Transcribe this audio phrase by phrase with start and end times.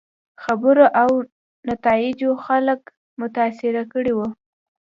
[0.43, 1.11] خبرو او
[1.69, 2.79] نتایجو خلک
[3.21, 4.27] متاثره کړي وو.